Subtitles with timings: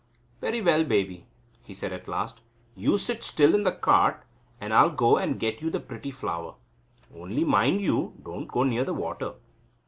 [0.39, 1.27] "Very well, baby,"
[1.63, 2.41] he said at last,
[2.75, 4.23] "you sit still in the cart,
[4.59, 6.55] and I'll go and get you the pretty flower.
[7.15, 9.33] Only mind you don't go near the water."